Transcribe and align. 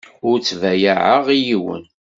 Ur 0.29 0.37
ttbayaɛeɣ 0.39 1.25
i 1.35 1.37
yiwen. 1.45 1.83